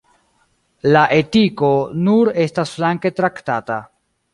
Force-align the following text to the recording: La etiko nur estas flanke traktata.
La 0.95 1.03
etiko 1.19 1.71
nur 2.09 2.35
estas 2.49 2.77
flanke 2.79 3.17
traktata. 3.23 3.83